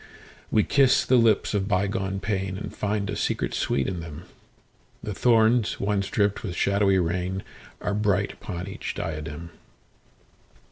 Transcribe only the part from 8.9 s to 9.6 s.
diadem.